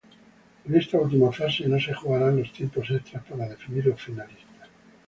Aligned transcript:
En 0.67 0.71
esta 0.81 0.97
última 0.97 1.31
fase 1.31 1.67
no 1.67 1.79
se 1.79 1.93
jugarán 1.93 2.39
los 2.39 2.51
tiempos 2.51 2.89
extras 2.89 3.23
para 3.29 3.47
definir 3.49 3.85
los 3.85 4.01
finalistas. 4.01 4.67